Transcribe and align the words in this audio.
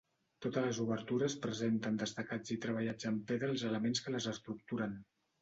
Totes 0.43 0.63
les 0.67 0.77
obertures 0.85 1.35
presenten 1.43 1.99
destacats 2.05 2.55
i 2.57 2.57
treballats 2.65 3.09
amb 3.11 3.23
pedra 3.33 3.53
els 3.57 3.67
elements 3.71 4.03
que 4.09 4.17
les 4.19 4.31
estructuren. 4.35 4.99